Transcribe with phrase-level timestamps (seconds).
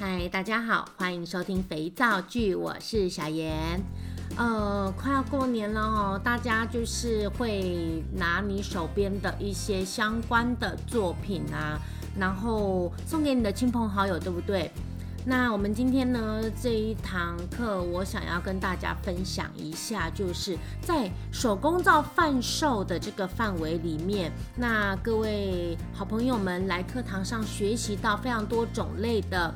[0.00, 3.78] 嗨，大家好，欢迎收听肥皂剧，我是小妍。
[4.34, 11.78] 呃，快要过年了哦，大家就是会拿你手边的一些相关的作品啊，
[12.18, 14.70] 然后送给你的亲朋好友，对不对？
[15.26, 29.54] 那我们今天呢，这一堂课，我想要跟大家分享一下，就是在手工皂贩售的这个范围里面，那各位好朋友们来课堂上学习到非常多种类的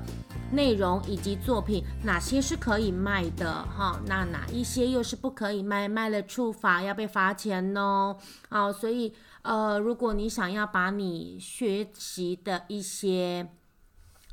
[0.54, 4.00] 内容以及作品，哪些是可以卖的哈？
[4.06, 8.16] 那哪一些又是不可以卖，卖了处罚要被罚钱哦。
[8.48, 9.12] 好，所以
[9.42, 13.48] 呃，如果你想要把你学习的一些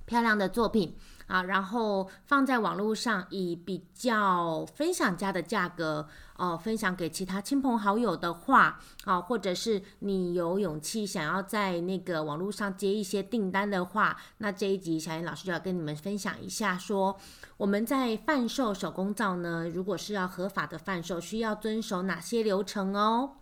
[0.06, 0.96] 漂亮的作品，
[1.28, 6.08] 啊，然后放在网络上，以比较分享家的价格，
[6.42, 17.16] 呃，分享给其他亲朋好友的话，啊，或者是你有勇气想要在那个网络上接一些订单的话，那这一集小燕老师就要跟你们分享一下，说
[17.58, 23.34] 我们在贩售手工皂呢，如果是要合法的贩售，需要遵守哪些流程哦？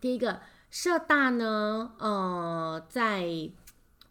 [0.00, 0.40] 第一个，
[0.72, 3.48] 社大呢，呃，在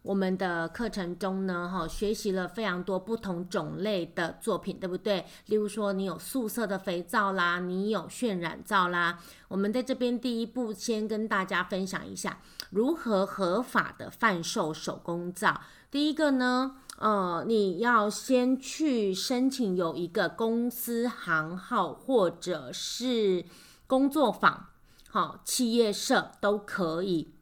[0.08, 5.22] 我们的课程中呢，哈，学习了非常多不同种类的作品，对不对？
[5.48, 9.18] 例如说，你有素色的肥皂啦，你有渲染皂啦。
[9.48, 15.60] 我们在这边第一步，先跟大家分享一下如何合法的贩售手工皂。
[15.90, 23.44] 第一个呢，呃，你要先去申请有一个公司行号或者是
[23.86, 24.68] 工作坊，
[25.10, 27.34] 好，企业社都可以。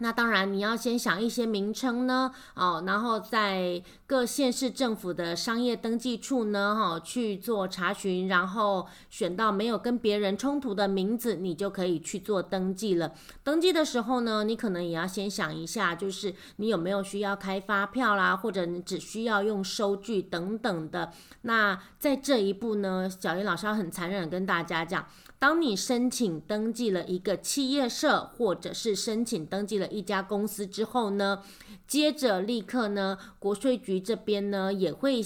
[0.00, 13.12] 那当然，你要先想一些名称呢，哦，然后在各县市政府的商业登记处呢，哈、哦，去做查询，然后选到没有跟别人冲突的名字，你就可以去做登记了。
[13.42, 21.12] 登记的时候呢，你可能也要先想一下，就是你有没有需要开发票啦，或者你只需要用收据等等的。
[21.42, 25.04] 那在这一步呢，小妍老师要很残忍跟大家讲。
[25.38, 31.42] 当你申请登记了一个企业社，或者是申请登记了一家公司之后呢，
[31.86, 35.24] 接着立刻呢，国税局这边呢也会，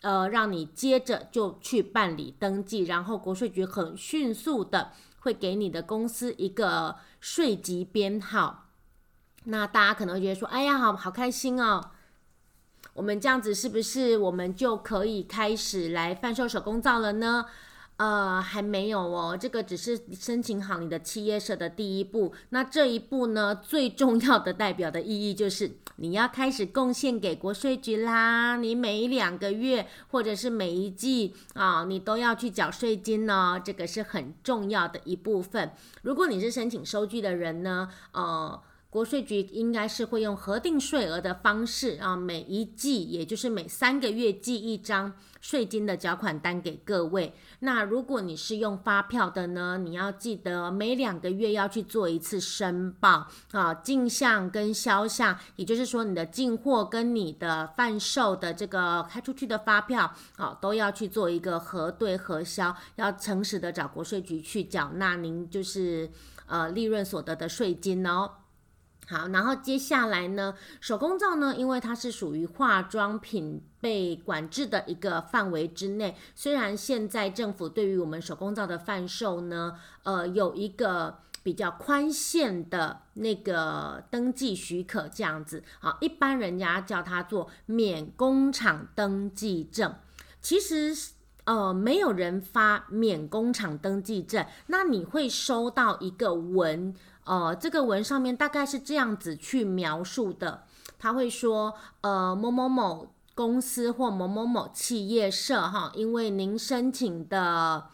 [0.00, 8.64] 呃，让你接着就去办理登记，然后国税局很迅速的会给你的公司一个税籍编号。
[9.44, 11.92] 那大家可能会觉得说，哎呀，好好开心哦，
[12.94, 17.46] 我们这样子是不是我们就可以开始来贩售手工皂了呢？
[17.96, 22.32] 呃，还没有哦，这个只是申请好你的企业社的第一步。
[22.50, 28.56] 那这一步呢，最重要的代表的意义就是你要开始贡献给国税局啦。
[28.56, 35.72] 你每两个月或者是每一季啊，你都要去缴税金呢，这个是很重要的一部分。
[36.02, 38.60] 如果你是申请收据的人呢，呃。
[38.96, 47.34] 国税局应该是会用核定税额的方式啊，每一季也就是每三个月寄一张税金的缴款单给各位。
[47.58, 66.10] 那如果你是用发票的呢，你要记得每两个月要去做一次申报啊，进项跟销项，也就是说你的进货跟你的贩售的这个开出去的发票啊，都要去做一个核对核销，要诚实的找国税局去缴纳您就是
[66.46, 68.30] 呃利润所得的税金哦。
[69.08, 76.16] 好，然后接下来呢，手工皂呢，因为它是属于化妆品被管制的一个范围之内。
[76.34, 89.94] 虽然现在政府对于我们手工皂的贩售呢，呃，有一个比较宽限的那个登记许可这样子，好，一般人家叫它做免工厂登记证。
[90.40, 90.92] 其实，
[91.44, 96.92] 呃，没有人发免工厂登记证，那你会收到一个文。
[97.26, 100.62] 呃，这个文上面大概是这样子去描述的，
[100.96, 107.88] 他会说，呃，某某某公司或某某某企业社哈，因为您申请的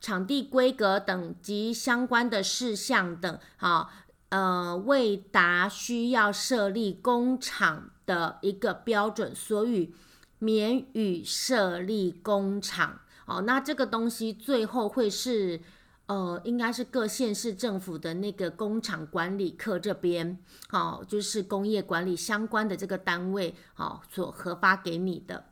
[0.00, 3.90] 场地规格等及相关的事项等，哈，
[4.30, 9.94] 呃，未达需要设立工厂的一个标准，所以
[10.38, 13.00] 免予设立工厂。
[13.26, 15.60] 哦，那这个东西最后会是。
[16.08, 20.38] 呃，应该是各县市政府的那个工厂管理课这边，
[20.70, 25.44] 好、哦，就是工业管理相关的这个单位，好、哦，所核发给你的。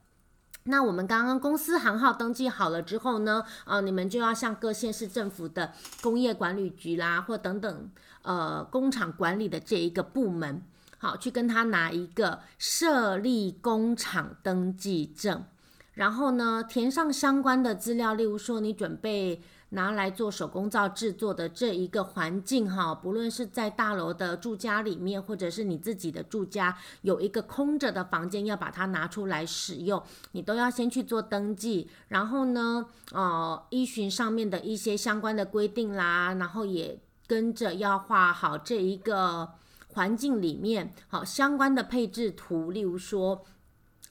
[0.65, 7.91] 那我们刚刚公司行号登记好了之后呢，啊、你们就要向各县市政府的工业管理局啦，或等等，
[8.23, 10.63] 呃，工厂管理的这一个部门，
[10.97, 15.45] 好，去跟他拿一个设立工厂登记证，
[15.93, 19.43] 然后呢，填上相关的资料，例如说你准备。
[19.71, 30.03] 拿来做手工皂制作的这一个环境哈，不论是在大楼的住家里面，或者是你自己的住家有一个空着的房间，要把它拿出来使用，
[30.33, 39.51] 你都要先去做登记，然后呢，呃，依循上面的一些相关的规定啦，然后也跟着要画好这一个
[39.89, 43.45] 环境里面好相关的配置图，例如说。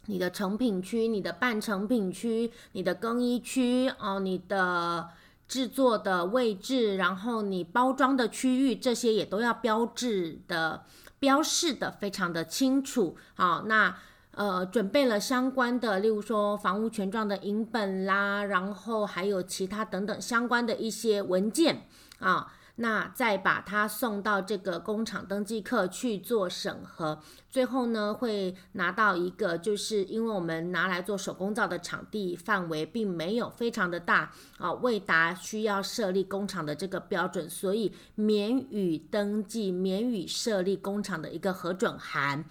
[0.08, 5.10] 你的成品区、你的半成品区、你的更衣区哦，你的
[5.48, 10.84] 制作的位置，然后你包装的区域，这些也都要标志的、
[11.20, 13.16] 标示的非常的清楚。
[13.36, 13.96] 好，那
[14.32, 21.88] 呃，准备了相关的，例如说房屋权状的影本啦，然后还有其他等等相关的一些文件
[22.20, 22.52] 啊。
[22.78, 42.44] 那再把它送到这个工厂登记课去做审核，最后呢会拿到一个，就是因为我们拿来做手工皂的场地范围并没有非常的大啊，未达需要设立工厂的这个标准，所以免予登记、免予设立工厂的一个核准函。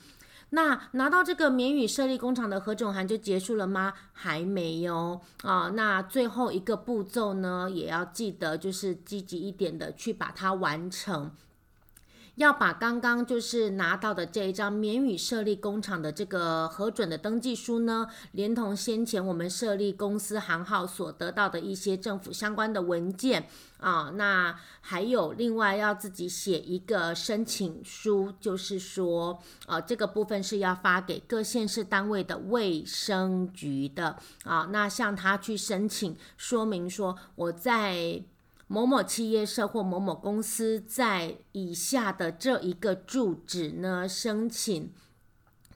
[0.54, 3.92] 那拿到这个免予设立工厂的核准函就结束了吗？
[4.12, 5.70] 还没有啊。
[5.74, 11.32] 那最后一个步骤呢，也要记得，就是积极一点的去把它完成。
[12.36, 23.46] 要把刚刚就是拿到的这一张免予设立工厂的这个核准的登记书呢，连同先前我们设立公司行号所得到的一些政府相关的文件
[23.78, 38.24] 啊，那还有另外要自己写一个申请书，就是说，呃，这个部分是要发给各县市单位的卫生局的啊，那向他去申请说明说我在。
[38.66, 44.92] 某某企业社或某某公司在以下的这一个住址呢，申请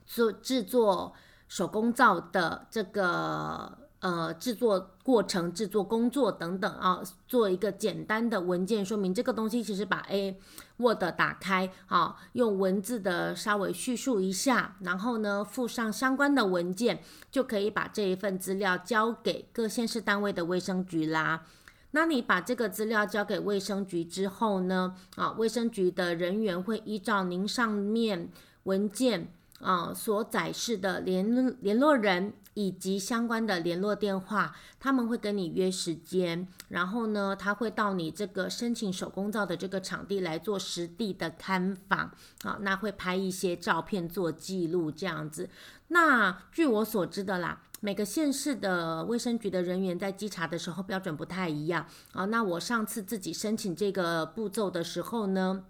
[0.05, 1.13] 做制作
[1.47, 9.13] 手工皂的这个呃制作过程、制作工作等等啊，做一个简单的文件说明。
[9.13, 10.39] 这个东西其实把 A
[10.77, 21.45] Word 打开啊，用文字的稍微叙述一下，然后呢附上相关的文件，就可以把这一份资料交给各县市单位的卫生局啦。
[21.91, 28.29] 那你把这个资料交给卫生局之后呢，啊，卫生局的人员会依照您上面
[28.63, 42.11] 文件啊所载示的联联络人以及相关的联络电话，他们会跟你约时间，然后呢，他会到你这个申请手工皂的这个场地来做实地的看访，
[42.43, 45.49] 啊，那会拍一些照片做记录这样子。
[45.87, 47.63] 那据我所知的啦。
[47.79, 52.25] 每个县市的卫生局的人员在稽查的时候标准不太一样啊。
[52.25, 55.65] 那我上次自己申请这个步骤的时候呢，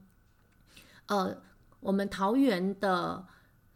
[1.08, 1.38] 呃，
[1.80, 3.26] 我们桃园的。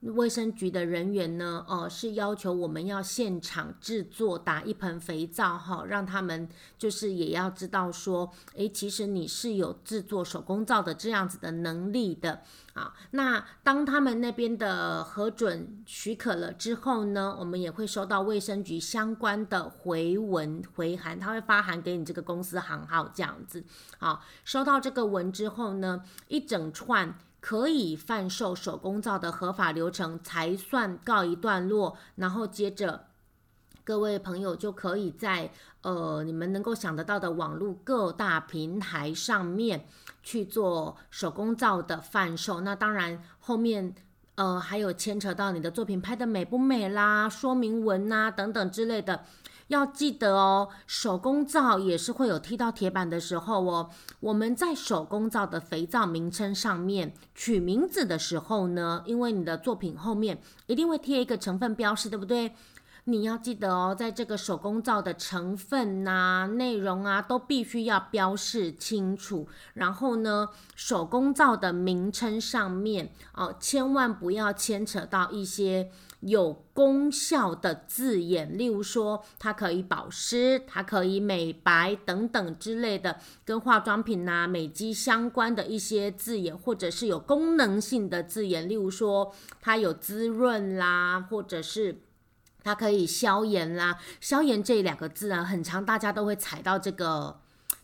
[0.03, 12.41] 卫生局的人员呢，呃，是要求我们要现场制作打一盆肥皂哈，让他们就是也要知道说，诶，其实你是有制作手工皂的这样子的能力的
[12.73, 12.93] 啊。
[13.11, 23.63] 那当他们那边的核准许可了之后呢，我们也会收到卫生局相关的回文回函，他会发函给你这个公司行号这样子。
[23.97, 27.17] 好，收到这个文之后呢，一整串。
[27.45, 33.07] 可以贩售手工皂的合法流程才算告一段落，然后接着
[33.83, 35.51] 各位朋友就可以在
[35.81, 39.85] 呃你们能够想得到的网络各大平台上面
[40.23, 42.61] 去做手工皂的贩售。
[42.61, 43.93] 那当然后面
[44.35, 49.25] 呃还有牵扯到你的作品拍的美不美啦，说明文呐、啊、等等之类的。
[49.73, 53.89] 要记得哦，手工皂也是会有踢到铁板的时候哦。
[54.19, 62.53] 我们在手工皂的肥皂名称上面取名字的时候呢，因为你的作品后面一定会贴一个成分标示，对不对？
[63.05, 69.45] 你要记得哦，在这个手工皂的成分呐、内容啊，都必须要标示清楚。
[69.73, 75.91] 然后呢，手工皂的名称上面哦，千万不要牵扯到一些
[76.25, 92.01] 有功效的字眼，例如说它可以保湿、它可以美白等等之类的，跟化妆品呐、美肌相关的一些字眼，或者是有功能性的字眼，例如说它有滋润啦，或者是。
[92.65, 97.41] 它可以消炎啦，消炎这两个字啊，很常大家都会踩到这个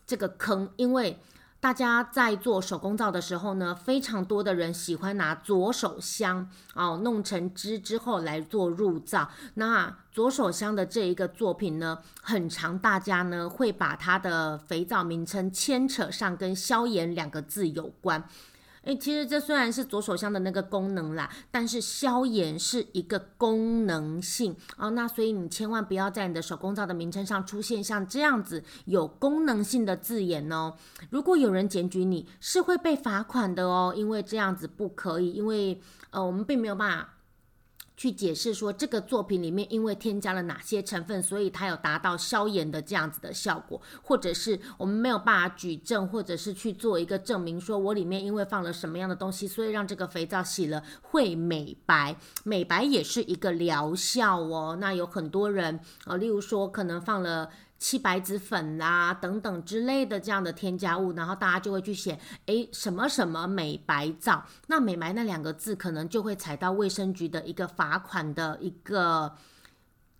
[0.07, 1.19] 这个坑，因为
[1.61, 9.29] 大家在做手工皂的时候呢，非常多的人喜欢拿左手香哦，弄成汁之后来做入皂。
[9.55, 18.23] 那左手香的这一个作品呢，很常大家呢会把它的肥皂名称牵扯上跟消炎两个字有关。
[18.89, 24.89] 诶，其实这虽然是左手香的那个功能啦，但是消炎是一个功能性哦。
[24.89, 30.73] 那所以你千万不要在你的手工皂的名称上出现像这样子有功能性的字眼哦。
[31.11, 35.79] 如果有人检举你，是会被罚款的哦，因为这样子不可以，因为
[36.09, 37.13] 呃，我们并没有办法。
[37.99, 52.15] 去解释说这个作品里面因为添加了哪些成分，所以它有达到消炎的这样子的效果，或者是我们没有办法举证，或者是去做一个证明，说我里面因为放了什么样的东西，所以让这个肥皂洗了会美白，
[52.45, 54.77] 美白也是一个疗效哦。
[54.79, 57.49] 那有很多人啊，例如说可能放了。
[57.79, 69.33] 七白子粉啦、啊，等等之类的这样的添加物，然后大家就会去写，诶，什么什么美白皂，那美白那两个字可能就会踩到卫生局的一个罚款的一个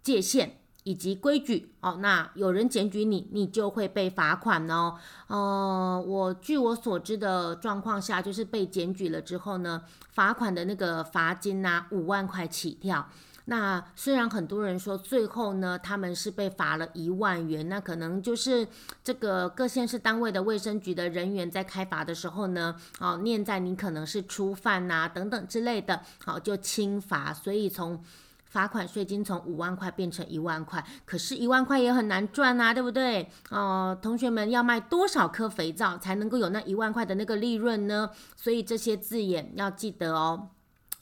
[0.02, 1.98] 界限以及规矩哦。
[2.02, 4.96] 那有人检举你，你就会被罚款哦。
[5.28, 13.10] 呃，我据我所知的状况下，就是被检举了之后呢，罚款的那个罚金呐，五万块起跳。
[13.50, 18.68] 那虽然很多人说最后呢，他们是被罚了一万元，那可能就是
[19.04, 28.00] 这个各县市单位的卫生局的人员在开罚的时候呢，哦，念在你可能是初犯呐、啊、等等之类的，好就轻罚，所以从
[28.46, 33.28] 罚款税金从五万块变成一万块，可是，一万块也很难赚啊，对不对？
[33.50, 38.12] 哦，同学们要卖多少颗肥皂才能够有那一万块的那个利润呢？
[38.36, 40.50] 所以这些字眼要记得哦，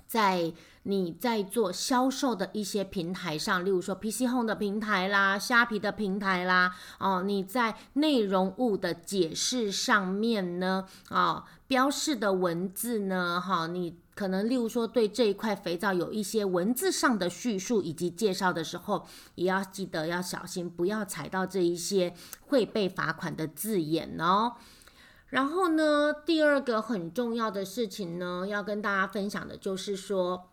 [0.07, 0.53] 在。
[0.89, 22.13] 你在做销售的一些平台上，例如说 PC Home 的平台啦、虾皮的平台啦，哦，你在内容物的解释上面呢，哦，标示的文字呢，哈、你可能例如说对这一块肥皂有一些文字上的叙述以及介绍的时候，也要记得要小心，不要踩到这一些
[22.45, 24.53] 会被罚款的字眼哦。
[25.27, 30.47] 然后呢，第二个很重要的事情呢，要跟大家分享的就是说。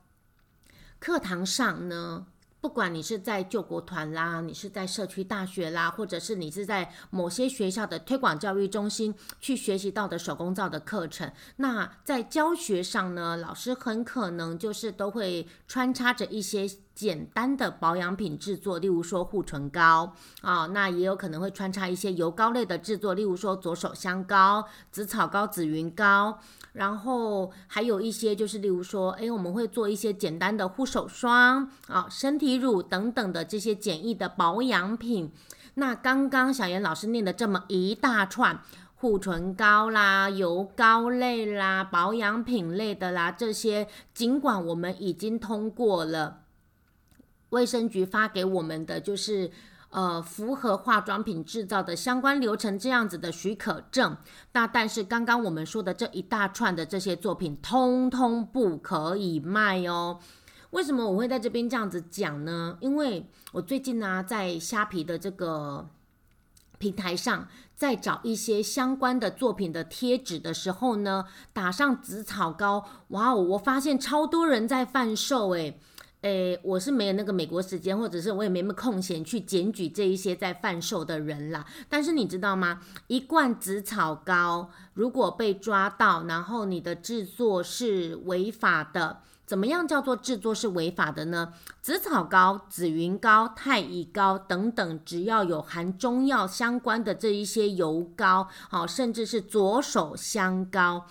[1.05, 2.25] 课堂上呢，
[2.63, 16.67] 不管你是在救国团啦，你是在社区大学啦，或者是你是在某些学校的推广教育中心去学习到的手工皂的课程，那在教学上呢，老师很可能就是都会穿插着一些。
[16.95, 26.39] 简单的保养品制作，例如说护唇膏啊、那也有可能会穿插一些油膏类的制作，例如说左手香膏、紫草膏、紫云膏，
[26.73, 35.33] 然后还有一些就是例如说，诶，我们会做一些简单的护手霜啊、身体乳等等的这些简易的保养品。
[35.75, 38.61] 那刚刚小严老师念的这么一大串
[38.95, 46.44] 护唇膏啦、油膏类啦、保养品类的啦，这些尽管我们已经通过了。
[47.55, 49.51] 卫生局发给我们的就是，
[49.91, 54.17] 呃，符合化妆品制造的相关流程这样子的许可证。
[54.53, 60.19] 那但是刚刚我们说的这一大串的这些作品，通通不可以卖哦。
[60.71, 62.77] 为什么我会在这边这样子讲呢？
[62.81, 65.89] 因为我最近呢，在虾皮的这个
[66.79, 67.47] 平台上，
[67.77, 75.79] 在找一些相关的作品的贴纸的时候呢，打上紫草膏，哇哦，我发现超多人在贩售诶。
[76.25, 81.67] 诶，我是没有那个美国时间，或者是我也没那么空闲去检举这一些在贩售的人啦。
[81.87, 82.81] 但是你知道吗？
[83.09, 91.53] 一罐紫草膏如果被抓到，然后你的制作是违法的，怎么样叫做制作是违法的呢？
[91.83, 101.05] 紫草膏、紫云膏、太乙膏等等，只要有含中药相关的这一些油膏，好，甚至是左手香膏。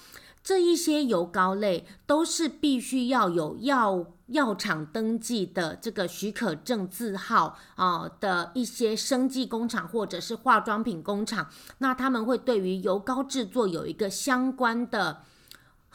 [0.44, 11.48] 这一些油膏类都是必须要有药药厂登记的这个许可证字号啊的一些生技工厂或者是化妆品工厂，
[11.78, 15.24] 那他们会对于油膏制作有一个相关的。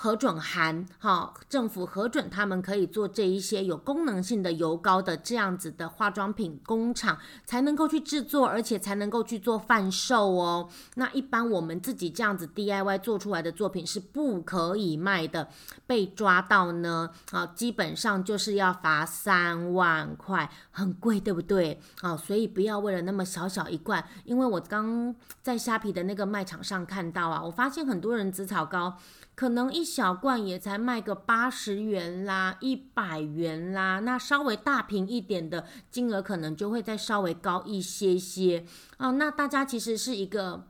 [0.00, 10.68] 核准函，哈，政府核准他们可以做这一些有功能性的油膏的这样子的化妆品工厂，才能够去制作，而且才能够去做贩售哦。
[10.94, 15.48] 那一般我们自己这样子 DIY 做出来的作品是不可以卖的，
[15.84, 21.80] 被抓到呢，啊，基本上就是要罚三万块，很贵，对不对？
[22.02, 25.12] 啊，所以不要为了那么小小一罐，因为我刚
[25.42, 28.96] 在虾皮的那个卖场上看到啊，我发现很多人紫草膏。
[29.34, 38.66] 可能一小罐也才卖个八十元啦，一百元啦，那稍微大瓶一点的金额可能就会再稍微高一些些
[38.98, 39.12] 啊。
[39.12, 40.66] 那大家其实是一个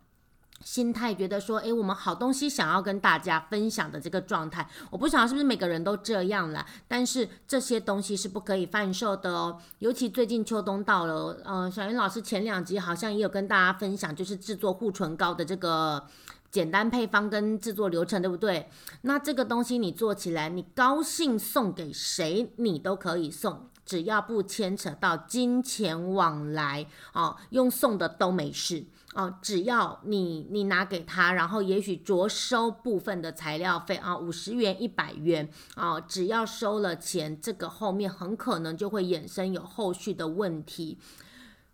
[0.60, 6.64] 心态，觉得说，诶，我们好东西想要跟大家分享的这个状态，我不晓得是不是每个人都这样啦。
[6.87, 16.06] 但是这些东西是不可以贩售的哦，尤其最近秋冬到了，嗯、呃，小云老师前两集好像也有跟大家分享，就是制作护唇膏的这个。
[16.50, 18.68] 简单配方跟制作流程，对不对？
[19.02, 29.34] 那这个东西你做起来，你高兴送给谁，你都可以送，只要不牵扯到金钱往来哦，用送的都没事哦。
[29.42, 40.98] 只要你你拿给他，然后也许着收部分的材料费啊，五十元、一百元啊，只要收了钱，这个后面很可能就会衍生有后续的问题。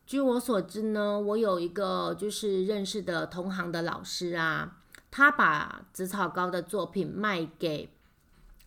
[0.06, 4.76] 据我所知呢，我有一个就是认识的同行的老师啊，
[5.10, 7.90] 他把紫草膏的作品卖给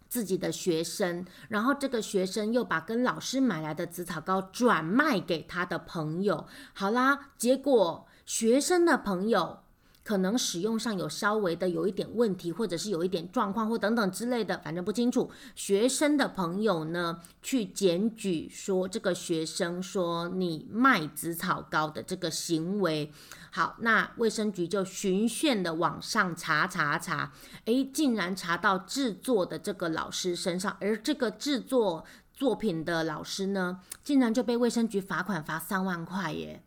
[0.09, 6.47] 自己的学生，然后这个学生又把跟老师买来的紫草膏转卖给他的朋友。
[6.73, 9.59] 好啦，结果学生的朋友。
[10.07, 15.29] 可能使用上有稍微的有一点问题，或者是有一点状况，或等等之类的，反正不清楚。
[15.53, 23.11] 学生的朋友呢，去检举说这个学生说你卖紫草膏的这个行为，
[23.51, 27.33] 好，那卫生局就循线的往上查查查，
[27.65, 36.63] 诶，竟然查到制作的这个老师身上，而这个制作作品的老师呢，竟然就被卫生局罚款罚三万块耶。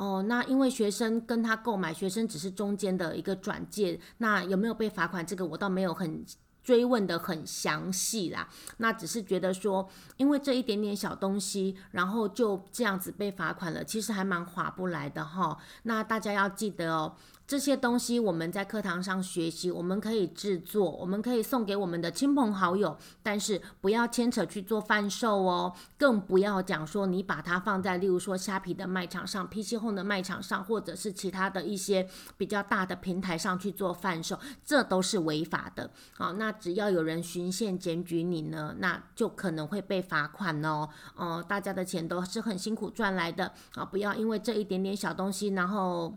[0.00, 5.26] 哦，那因为学生跟他购买，学生只是中间的一个转介，那有没有被罚款？
[5.26, 6.24] 这个我倒没有很
[6.64, 8.48] 追问的很详细啦。
[8.78, 15.58] 那只是觉得说，因为这一点点小东西，然后就这样子被罚款了，其实还蛮划不来的哈。
[15.82, 17.14] 那大家要记得哦。
[17.50, 35.90] 这些东西我们在课堂上学习，我们可以制作，我们可以送给我们的亲朋好友，但是不要牵扯去做贩售哦，更不要讲说你把它放在例如说虾皮的卖场上、PC Home 的卖场上，或者是其他的一些比较大的平台上去做贩售，这都是违法的。
[36.16, 40.88] 好，那只要有人循线检举你呢，那就可能会被罚款哦。
[41.16, 46.14] 哦，大家的钱都是很辛苦赚来的啊，不要因为这一点点小东西，然后。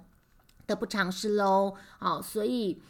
[0.65, 2.81] 得不偿失喽，哦，所以，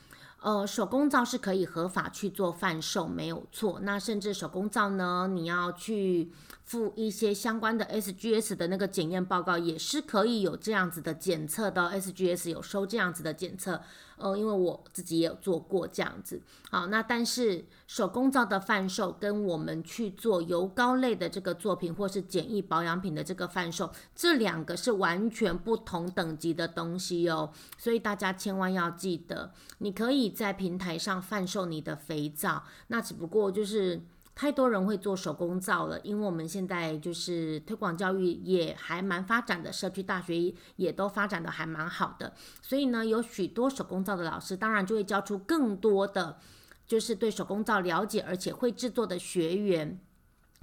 [0.42, 3.80] 呃，手工皂是可以合法去做贩售，没有错。
[3.82, 6.32] 那甚至手工皂呢，你要去
[6.66, 11.90] 付一些相关的 SGS 的那个检验报告，也是可以有这样子的检测的。
[11.92, 13.82] SGS 有收这样子的检测。
[14.18, 34.02] 呃，因为我自己也有做过这样子，好，那但是手工皂的贩售跟我们去做油膏类的这个作品或是简易保养品的这个贩售，这两个是完全不同等级的东西哦，所以大家千万要记得，你可以在平台上贩售你的肥皂，那只不过就是。
[34.36, 46.40] 太多人会做手工皂了，因为我们现在就是推广教育也还蛮发展的，社区大学也都发展的还蛮好的，所以呢，有许多手工皂的老师，当然就会教出更多的
[46.88, 50.00] 就是对手工皂了解而且会制作的学员，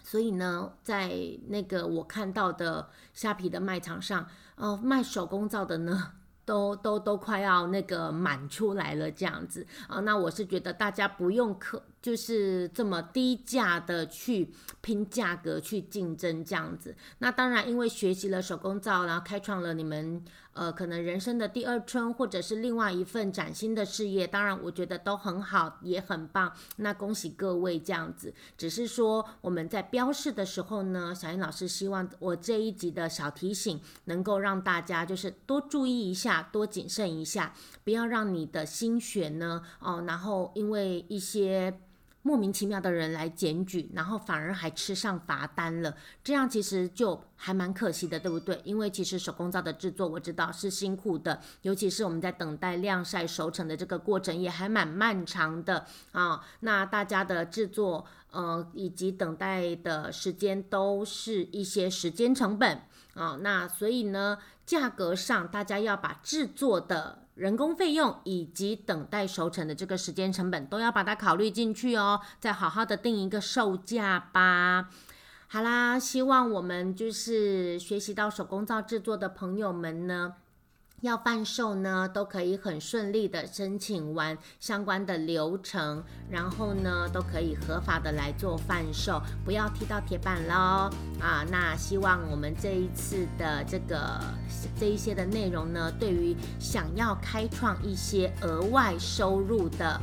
[0.03, 1.13] 所以呢，在
[1.47, 6.15] 那个我看到的虾皮的卖场上，呃，卖手工皂的呢。
[6.43, 16.95] 都都都快要那个满出来了，这样子啊，那我是觉得大家不用可就是这么低价的去拼价格去竞争这样子。
[17.19, 26.53] 那当然，因为学习了手工皂，然后开创了你们呃可能人生的第二春，或者是另外一份崭新的事业，当然我觉得都很好，也很棒。
[26.77, 28.33] 那恭喜各位这样子。
[28.59, 36.49] 只是说我们在标示的时候呢，小燕老师希望我这一集的小提醒能够让大家就是多注意一下。
[36.53, 41.81] 多谨慎一下，不要让你的心血呢，哦，然后因为一些
[42.23, 48.61] 莫名其妙的人来检举，然后反而还吃上罚单了，这样其实就还蛮可惜的，对不对？
[48.63, 55.87] 因为其实手工皂的制作我知道是辛苦的，尤其是我们在等待晾晒熟成的这个过程也还蛮漫长的。
[56.13, 62.83] 啊、那大家的制作呃以及等待的时间都是一些时间成本。
[63.15, 74.91] 啊、那所以呢，价格上大家要把制作的人工费用以及等待熟成的这个时间成本都要把它考虑进去哦，再好好的定一个售价吧。
[75.49, 80.35] 好啦，希望我们就是学习到手工皂制作的朋友们呢，
[81.01, 91.45] 要贩售呢都可以很顺利的申请完相关的流程，然后呢都可以合法的来做贩售，不要踢到铁板喽啊！
[91.51, 94.21] 那希望我们这一次的这个
[94.79, 100.01] 这一些的内容呢，对于想要开创一些额外收入的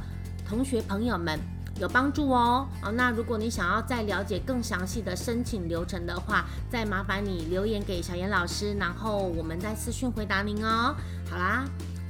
[0.47, 1.39] 同学朋友们，
[1.79, 10.95] 有帮助哦，哦，那如果你想要再了解更详细的申请流程的话，再麻烦你留言给小严老师，然后我们再私讯回答您哦。
[11.29, 11.65] 好啦，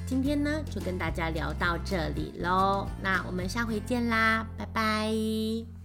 [0.05, 5.76] 今天呢就跟大家聊到这里喽，那我们下回见啦，拜拜。